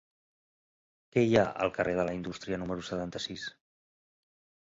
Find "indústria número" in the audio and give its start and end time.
2.19-2.87